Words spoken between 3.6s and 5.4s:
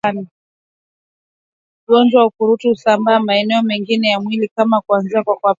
mengine ya mwili baada ya kuanzia